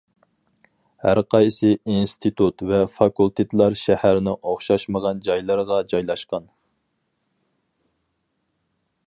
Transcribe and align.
ھەرقايسى 1.07 1.69
ئىنستىتۇت 1.95 2.63
ۋە 2.71 2.79
فاكۇلتېتلار 2.95 3.77
شەھەرنىڭ 3.83 4.39
ئوخشاشمىغان 4.41 5.23
جايلىرىغا 5.29 5.79
جايلاشقان. 5.95 6.51